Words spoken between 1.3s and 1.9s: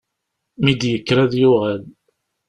yuɣal.